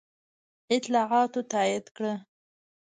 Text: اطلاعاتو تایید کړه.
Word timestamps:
اطلاعاتو 0.75 1.39
تایید 1.51 1.85
کړه. 1.95 2.13